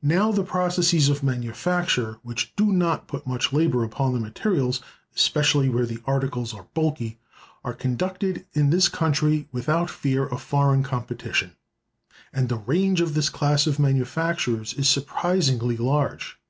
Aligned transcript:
Now, 0.00 0.32
the 0.32 0.44
processes 0.44 1.10
of 1.10 1.22
manufacture 1.22 2.16
which 2.22 2.56
do 2.56 2.72
not 2.72 3.06
put 3.06 3.26
much 3.26 3.52
labor 3.52 3.84
upon 3.84 4.14
the 4.14 4.18
materials, 4.18 4.80
especially 5.14 5.68
where 5.68 5.84
the 5.84 6.00
articles 6.06 6.54
are 6.54 6.68
bulky, 6.72 7.20
are 7.62 7.74
conducted 7.74 8.46
in 8.54 8.70
this 8.70 8.88
country 8.88 9.46
without 9.52 9.90
fear 9.90 10.24
of 10.26 10.40
foreign 10.40 10.82
competition. 10.82 11.54
And 12.32 12.48
the 12.48 12.56
range 12.56 13.02
of 13.02 13.12
this 13.12 13.28
class 13.28 13.66
of 13.66 13.78
manufactures 13.78 14.72
is 14.72 14.88
surprisingly 14.88 15.76
large. 15.76 16.40